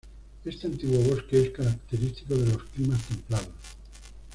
[0.45, 3.53] Este antiguo bosque es característico de los climas templados.